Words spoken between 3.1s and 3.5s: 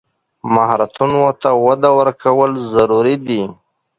دي.